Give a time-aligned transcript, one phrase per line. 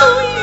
[0.00, 0.37] Oh,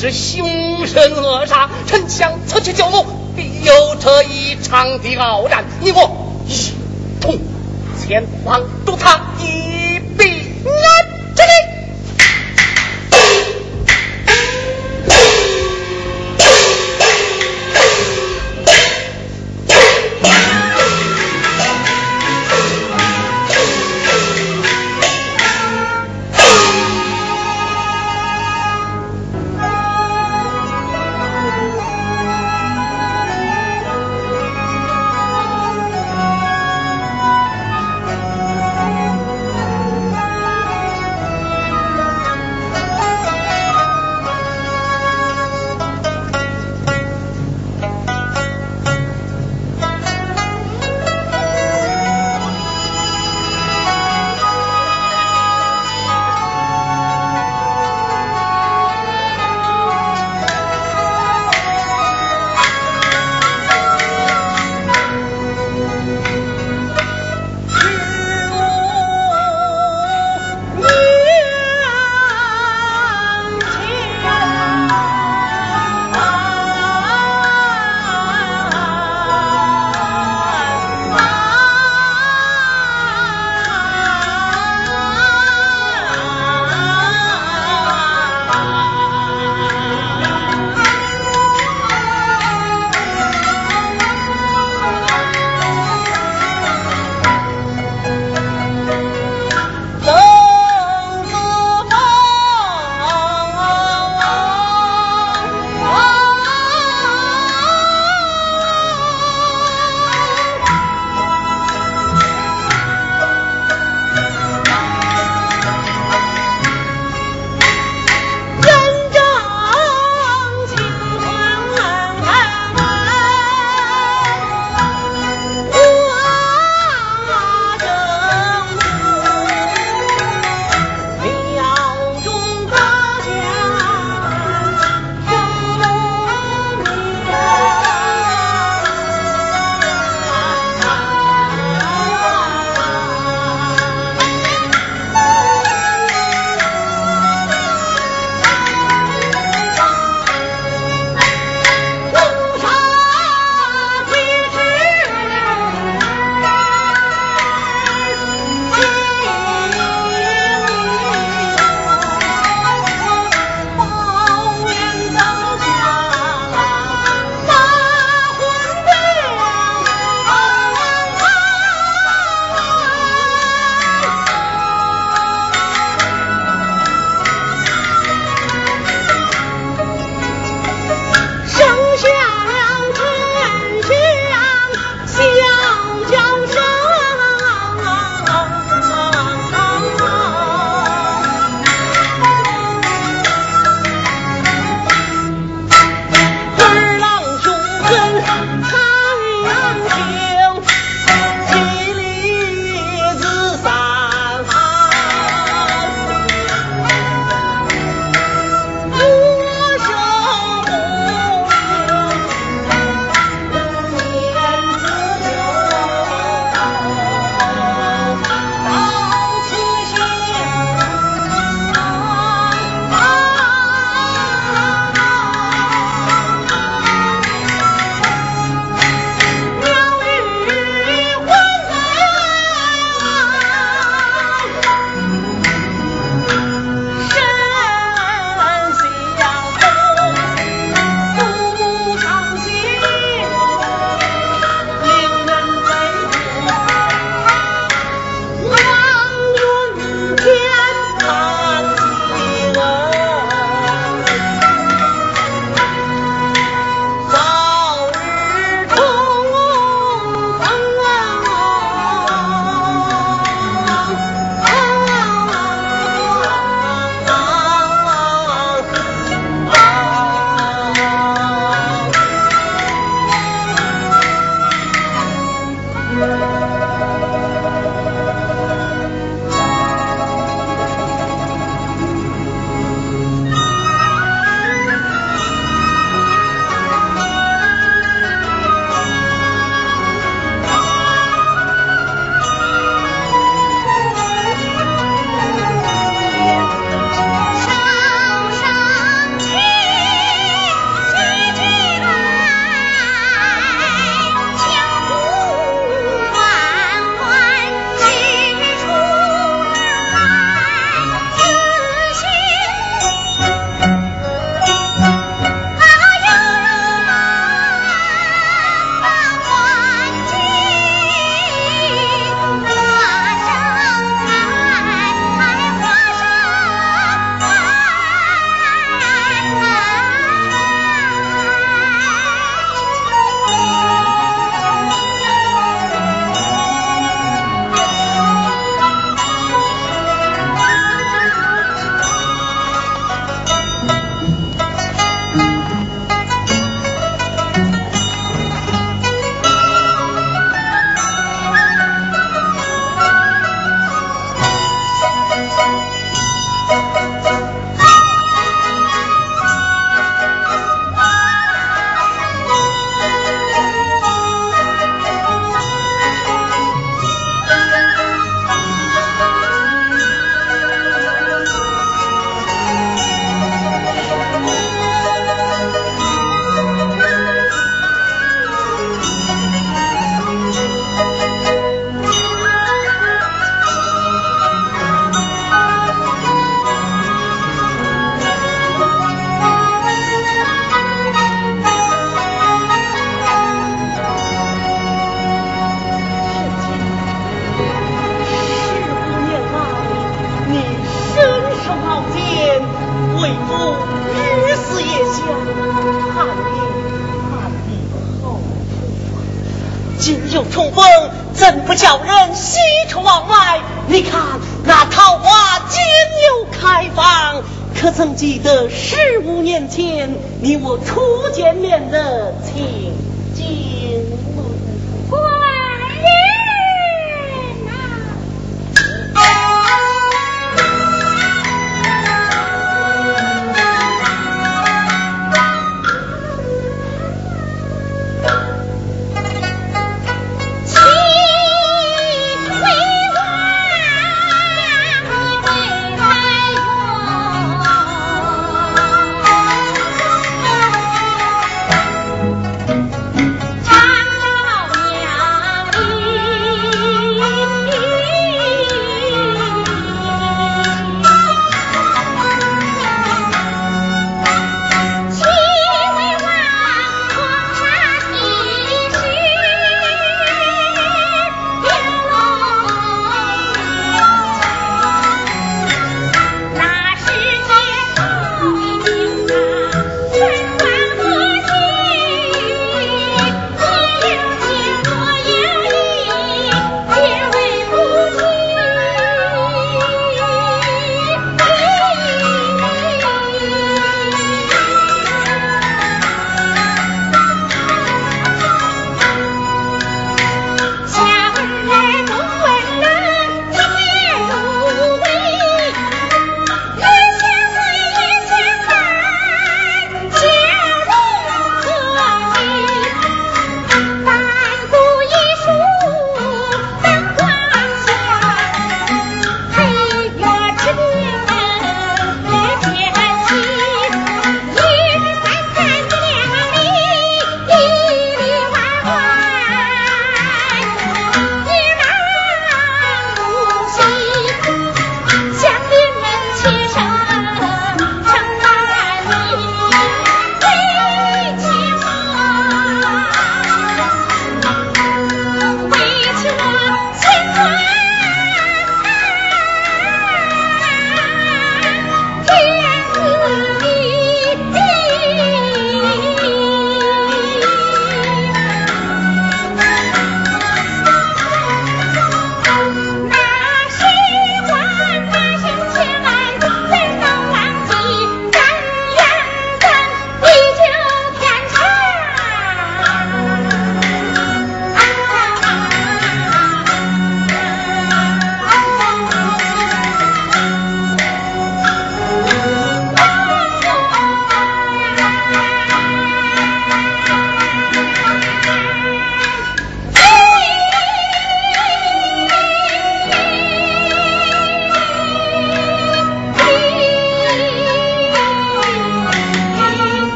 [0.00, 0.47] 是修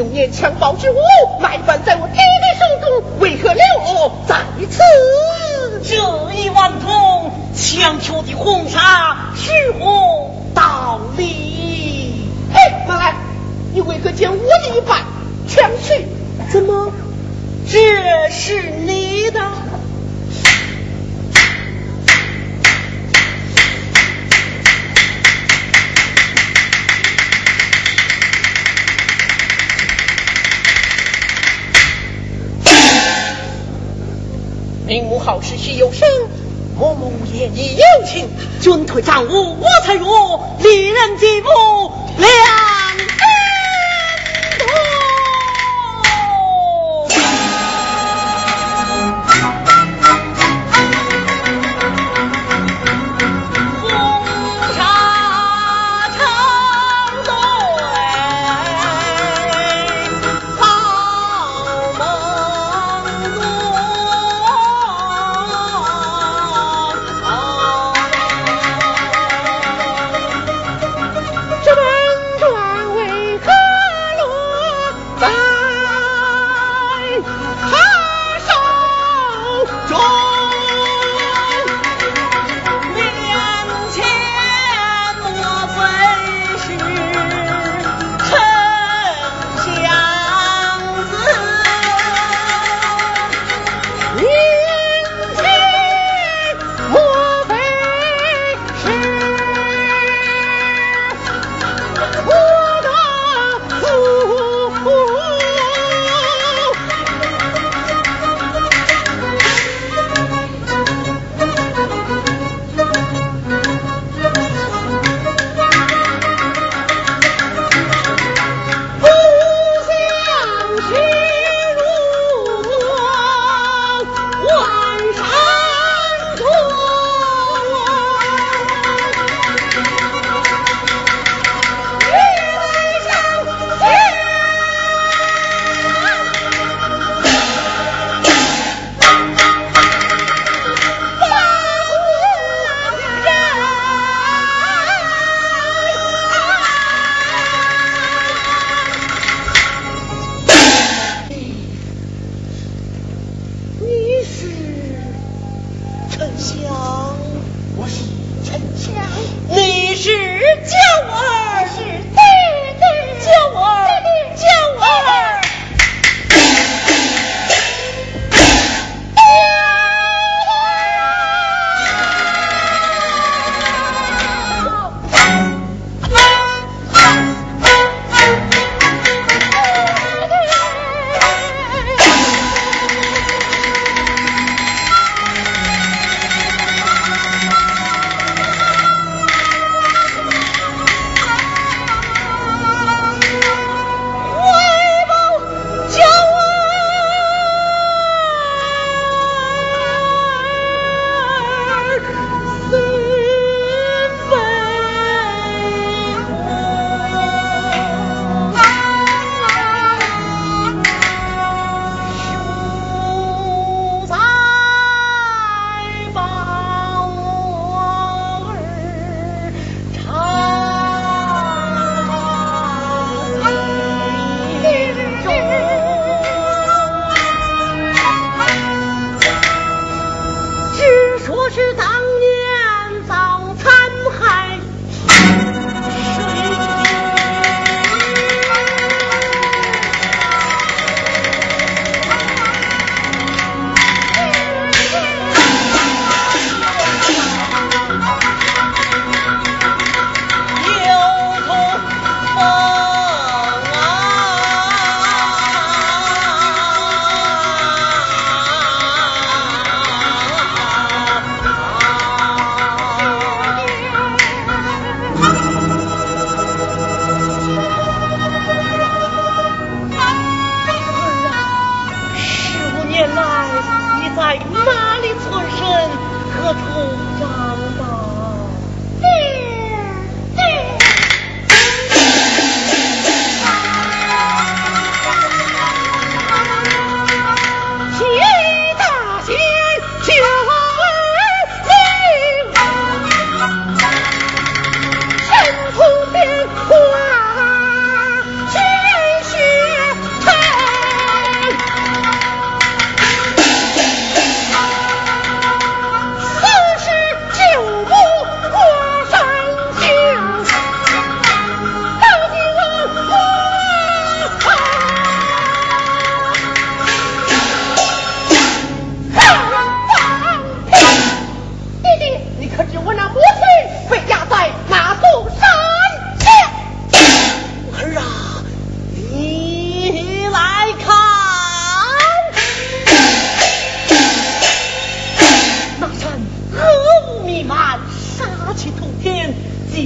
[0.00, 1.09] 有念枪保之我。
[39.02, 40.06] 丈夫，我才如
[40.58, 41.69] 离人寂寞。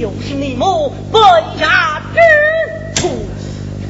[0.01, 1.21] 就是你母本
[1.59, 3.09] 衙之处。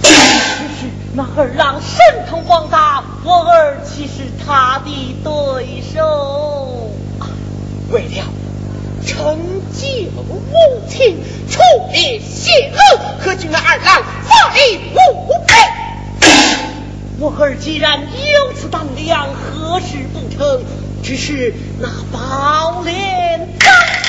[0.01, 6.91] 只是那二郎神通广大，我儿岂是他的对手？
[7.91, 8.24] 为了
[9.06, 9.38] 成
[9.74, 10.41] 就母
[10.88, 11.18] 亲，
[11.49, 11.60] 处
[11.91, 15.58] 力泄露，可惧那二郎法力无边。
[17.20, 20.62] 我儿既然有此胆量，何事不成？
[21.03, 24.05] 只是那宝莲灯。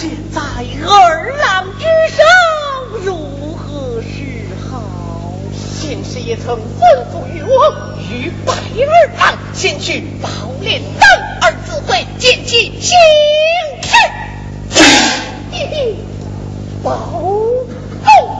[0.00, 0.40] 现在
[0.88, 1.84] 二郎之
[2.16, 2.24] 上，
[3.04, 4.80] 如何是好？
[5.52, 10.30] 先师也曾吩咐于我，与白二郎先去宝
[10.62, 11.02] 莲灯，
[11.42, 12.96] 二字会见其行
[13.82, 13.90] 事。
[16.82, 16.96] 宝
[18.02, 18.39] 凤。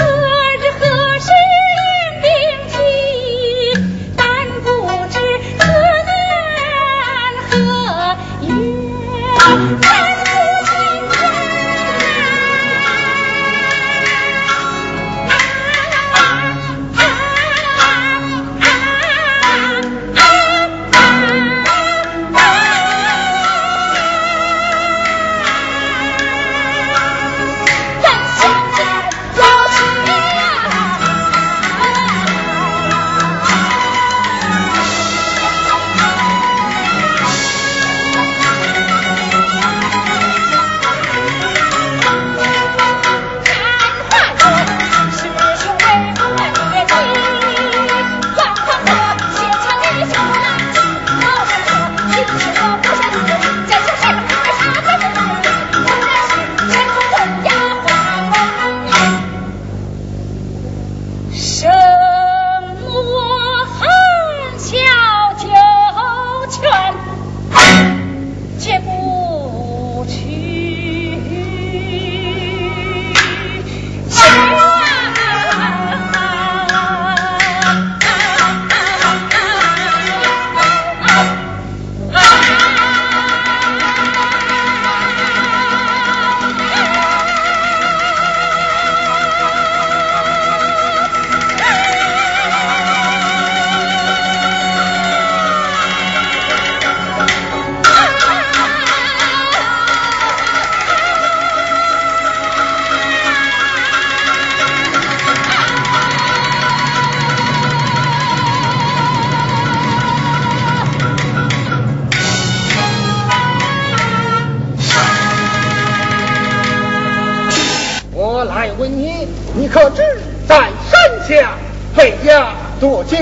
[118.41, 120.01] 我来问你你可知
[120.47, 121.59] 在山下
[121.95, 123.15] 被压多久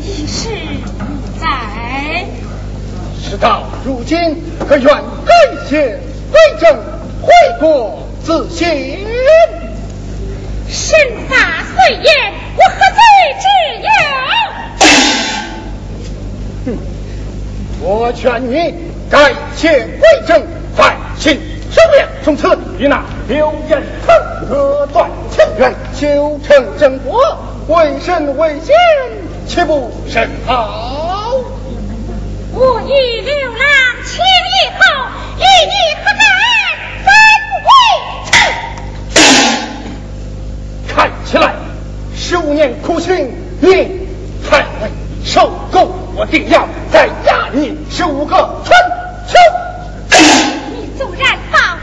[0.00, 0.50] 已是
[0.96, 1.04] 不
[1.40, 2.24] 在
[3.20, 4.16] 事到如今
[4.68, 4.86] 可愿
[5.26, 5.34] 改
[5.68, 5.98] 邪
[6.30, 6.76] 归正
[7.22, 8.68] 悔过自新
[10.68, 10.96] 身
[11.28, 12.08] 法碎月
[12.56, 13.02] 我何罪
[13.42, 13.46] 之
[13.82, 13.90] 有
[16.66, 16.78] 哼
[17.82, 18.54] 我劝你
[19.10, 20.46] 改邪归正
[20.76, 27.20] 快去生命从此与那刘延成割断情缘，修成正果，
[27.68, 28.74] 为神为仙，
[29.46, 31.34] 岂不甚好？
[32.52, 33.62] 我与刘郎
[34.04, 34.80] 千里后，
[35.36, 36.20] 与你何干
[37.04, 37.08] 分？
[40.88, 41.54] 看起来，
[42.16, 43.68] 十五年苦心，你
[44.50, 44.90] 还未
[45.24, 45.92] 受够。
[46.16, 48.76] 我定要再压你十五个春
[49.28, 49.36] 秋。
[50.72, 51.27] 你纵然。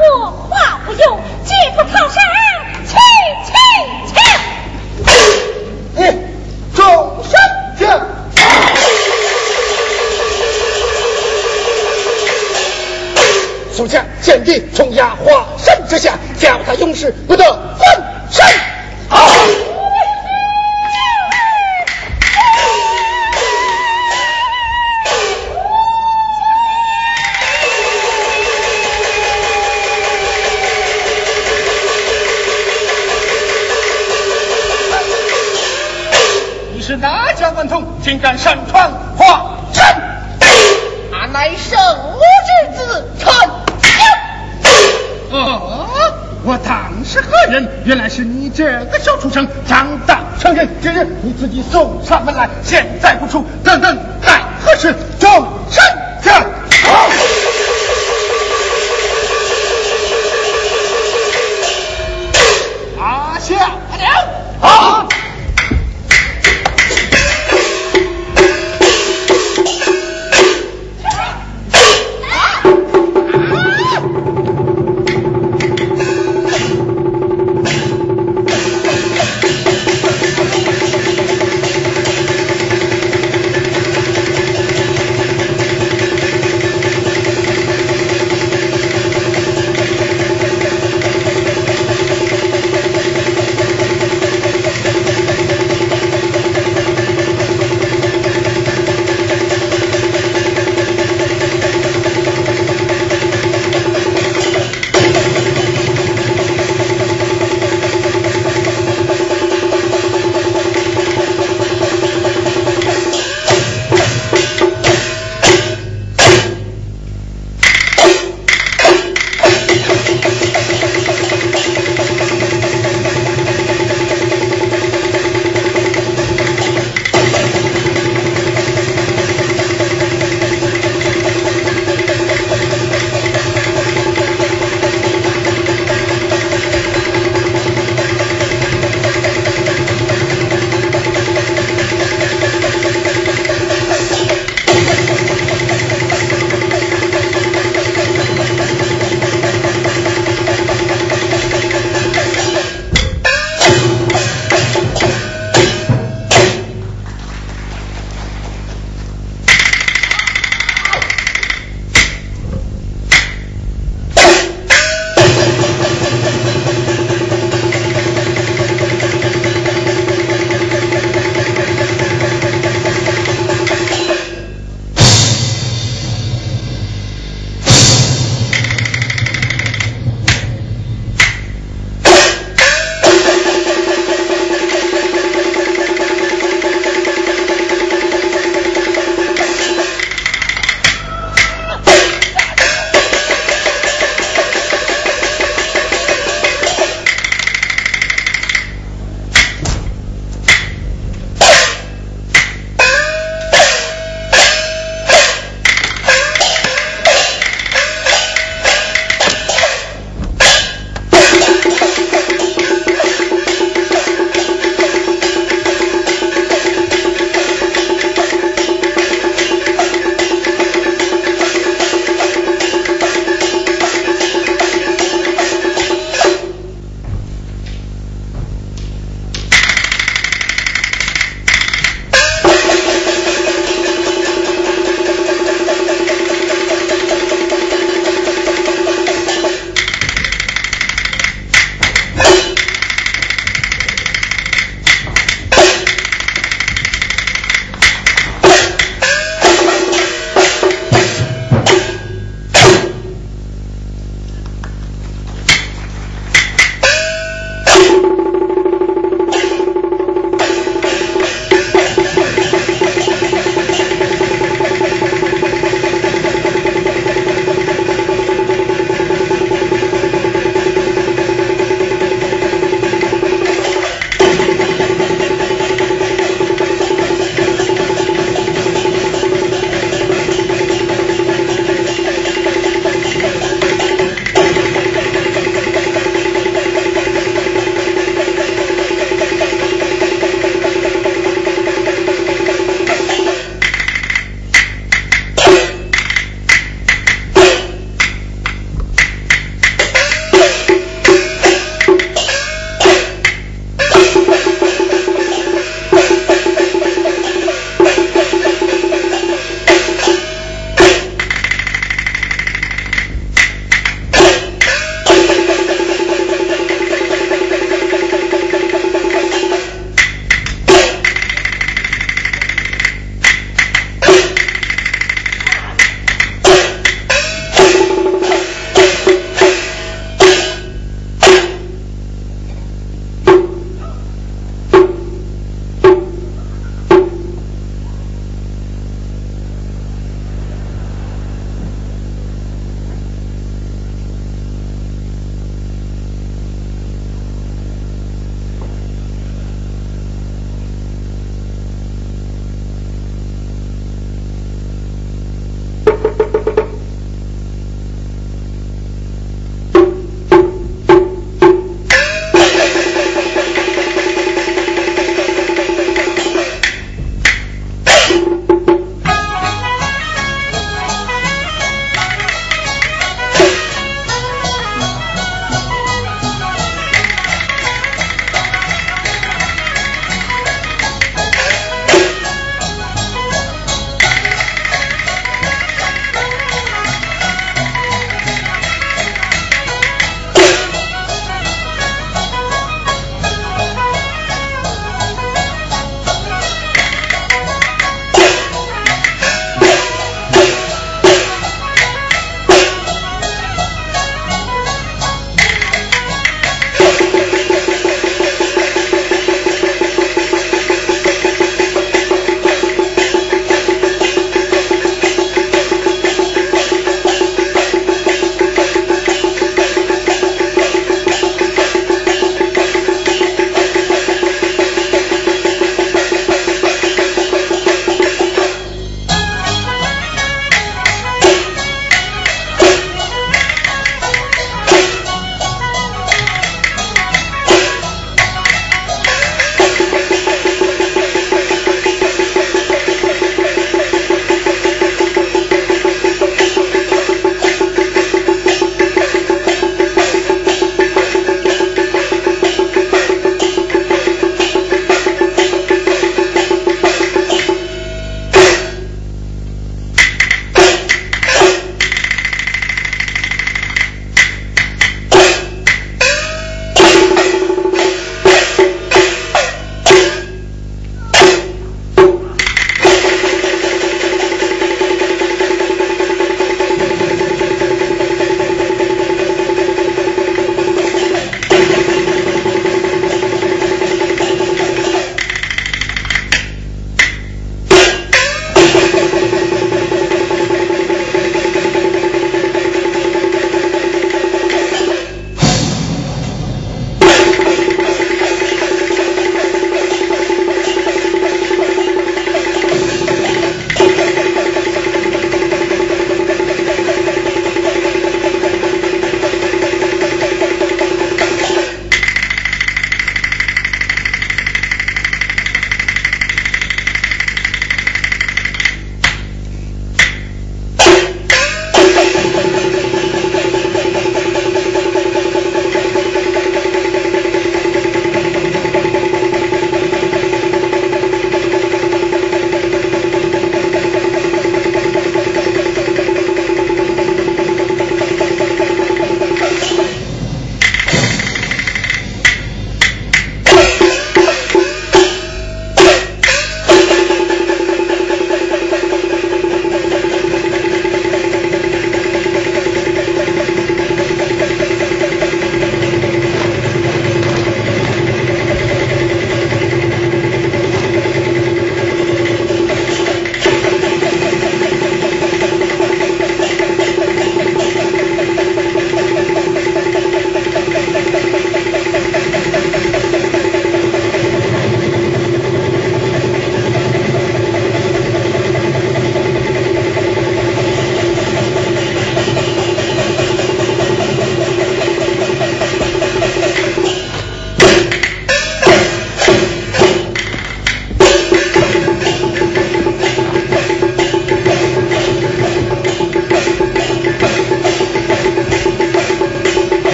[0.00, 2.16] 我话不用，急不逃生，
[2.86, 2.92] 去
[3.46, 3.52] 去
[4.14, 4.18] 去！
[5.96, 6.02] 一
[6.74, 6.80] 众
[7.24, 7.32] 生
[7.78, 7.86] 听。
[13.76, 17.44] 属下剑地从压化山之下，叫他永世不得
[17.78, 18.44] 翻身。
[38.10, 39.86] 竟敢擅闯华山
[41.12, 41.78] 俺乃圣
[42.12, 43.32] 母之子陈
[43.82, 43.94] 江
[46.42, 47.68] 我当是何人？
[47.84, 53.96] 原来是你这个小畜生长大成人今日你自己送上门来现在不出等等
[54.26, 54.92] 待何时？
[55.20, 55.28] 就